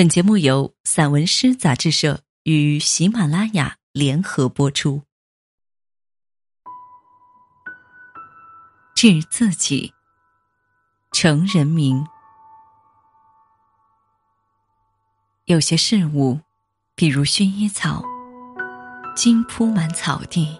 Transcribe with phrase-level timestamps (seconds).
[0.00, 5.02] 本节目由散文诗杂志社与喜马拉雅联合播出。
[8.94, 9.92] 致自己，
[11.12, 12.02] 成人名。
[15.44, 16.40] 有些事物，
[16.94, 18.02] 比如薰衣草，
[19.14, 20.58] 金铺满草地，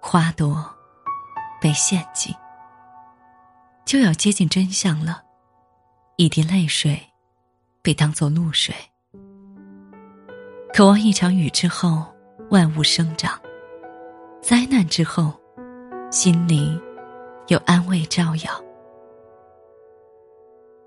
[0.00, 0.76] 花朵
[1.60, 2.34] 被献祭，
[3.86, 5.22] 就要接近真相了。
[6.16, 7.07] 一滴泪水。
[7.88, 8.74] 被当作露水，
[10.74, 12.04] 渴望一场雨之后
[12.50, 13.32] 万物生长；
[14.42, 15.32] 灾难之后，
[16.10, 16.78] 心里
[17.46, 18.62] 有安慰照耀。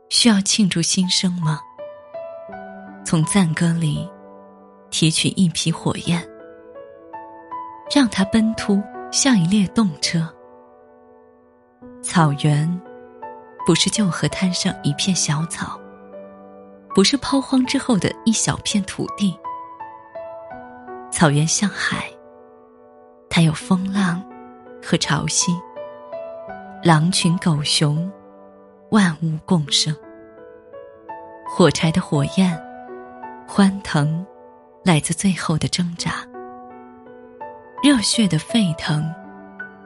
[0.10, 1.60] 需要庆祝新生吗？
[3.04, 4.08] 从赞歌里
[4.92, 6.24] 提取一匹火焰，
[7.92, 8.80] 让它奔突，
[9.12, 10.32] 像一列动车。
[12.04, 12.70] 草原，
[13.66, 15.81] 不是就河滩上一片小草。
[16.94, 19.38] 不是抛荒之后的一小片土地，
[21.12, 22.12] 草原像海，
[23.30, 24.22] 它有风浪
[24.84, 25.58] 和潮汐，
[26.84, 28.12] 狼群狗熊，
[28.90, 29.96] 万物共生。
[31.48, 32.62] 火柴的火焰，
[33.48, 34.26] 欢腾，
[34.84, 36.12] 来自最后的挣扎；
[37.82, 39.14] 热血的沸腾，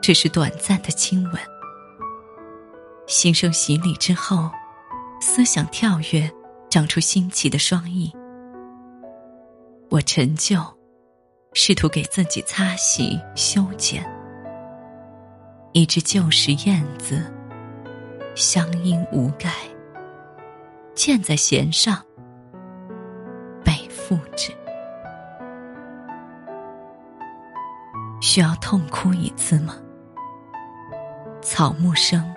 [0.02, 1.33] 只是短暂的亲吻。
[3.05, 4.49] 心生洗礼之后，
[5.21, 6.31] 思想跳跃。
[6.69, 8.13] 长出新奇的双翼，
[9.89, 10.59] 我陈旧，
[11.53, 14.05] 试图给自己擦洗修剪。
[15.71, 17.31] 一只旧时燕子，
[18.36, 19.49] 乡音无改，
[20.93, 22.03] 箭在弦上，
[23.63, 24.52] 被复制。
[28.21, 29.75] 需要痛哭一次吗？
[31.41, 32.33] 草木生，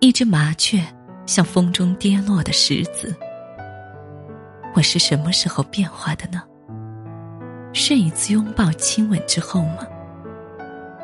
[0.00, 0.82] 一只麻雀，
[1.26, 3.14] 像风中跌落的石子。
[4.74, 6.42] 我是什么时候变化的呢？
[7.72, 9.86] 是一次拥抱、亲吻之后吗？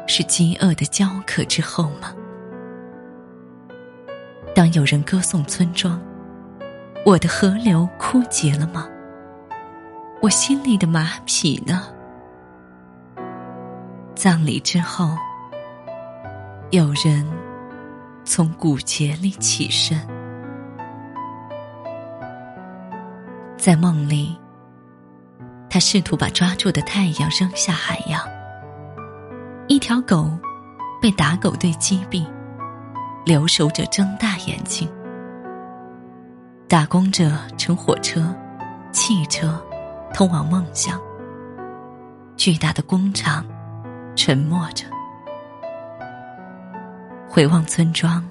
[0.07, 2.15] 是饥饿的焦渴之后吗？
[4.55, 6.01] 当有人歌颂村庄，
[7.05, 8.89] 我的河流枯竭了吗？
[10.21, 11.83] 我心里的马匹呢？
[14.15, 15.17] 葬礼之后，
[16.71, 17.27] 有人
[18.25, 19.99] 从骨节里起身。
[23.57, 24.37] 在梦里，
[25.69, 28.21] 他试图把抓住的太阳扔下海洋。
[29.69, 30.31] 一条狗
[31.01, 32.27] 被打狗队击毙，
[33.25, 34.89] 留守者睁大眼睛。
[36.69, 38.35] 打工者乘火车、
[38.93, 39.63] 汽车
[40.13, 41.01] 通往梦想。
[42.37, 43.45] 巨大的工厂
[44.17, 44.87] 沉默着。
[47.35, 48.23] 回望村庄，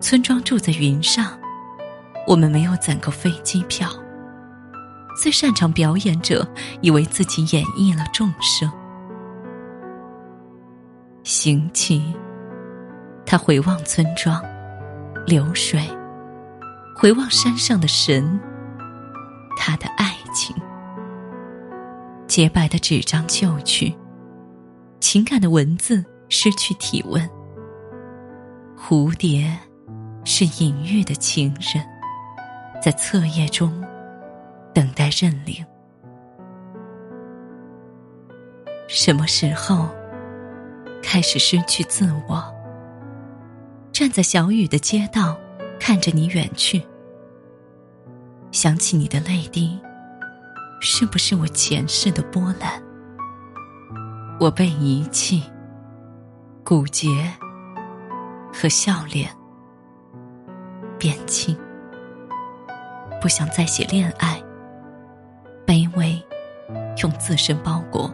[0.00, 1.38] 村庄住在云上，
[2.26, 3.88] 我们没有攒够飞机票。
[5.16, 6.44] 最擅长表演者
[6.80, 8.68] 以为自己演绎了众生。
[11.22, 12.12] 行起，
[13.24, 14.42] 他回望村庄，
[15.24, 15.80] 流水，
[16.92, 18.40] 回望山上的神，
[19.56, 20.56] 他的爱情。
[22.26, 23.96] 洁白的纸张旧去，
[24.98, 27.30] 情感的文字失去体温。
[28.88, 29.50] 蝴蝶，
[30.22, 31.84] 是隐喻的情人，
[32.80, 33.84] 在册页中。
[34.72, 35.56] 等待认领。
[38.86, 39.88] 什么时候
[41.02, 42.44] 开始失去自我？
[43.90, 45.36] 站在小雨的街道，
[45.80, 46.80] 看着你远去，
[48.52, 49.76] 想起你的泪滴，
[50.80, 52.80] 是不是我前世的波澜？
[54.38, 55.42] 我被遗弃，
[56.62, 57.08] 骨节
[58.58, 59.30] 和笑脸
[60.98, 61.54] 变轻，
[63.20, 64.42] 不想再写恋爱。
[65.66, 66.26] 卑微，
[67.02, 68.10] 用自身包裹。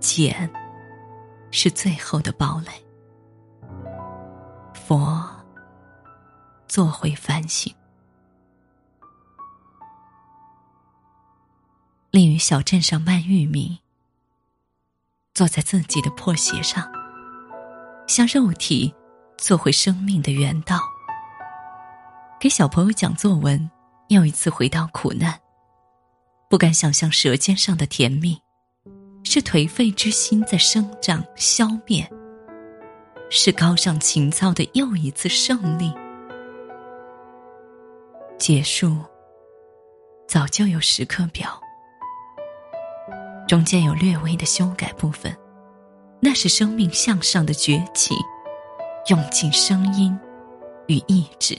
[0.00, 0.50] 茧，
[1.52, 2.72] 是最后的堡垒。
[4.74, 5.24] 佛，
[6.66, 7.72] 做回反省。
[12.10, 13.78] 立于小镇上卖玉米，
[15.32, 16.90] 坐在自己的破鞋上，
[18.08, 18.92] 像肉体
[19.42, 20.78] 做回生命的原道。
[22.38, 23.68] 给小朋友讲作文，
[24.06, 25.36] 又一次回到苦难。
[26.48, 28.40] 不敢想象舌尖上的甜蜜，
[29.24, 32.08] 是颓废之心在生长消灭，
[33.30, 35.92] 是高尚情操的又一次胜利。
[38.38, 38.96] 结束，
[40.28, 41.60] 早就有时刻表，
[43.48, 45.36] 中间有略微的修改部分，
[46.20, 48.14] 那是生命向上的崛起，
[49.08, 50.16] 用尽声音
[50.86, 51.58] 与意志，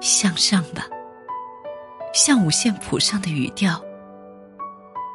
[0.00, 0.86] 向上吧。
[2.12, 3.82] 像五线谱上的语调，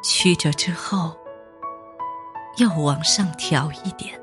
[0.02, 1.16] 曲折之后
[2.56, 4.20] 又往上调一点。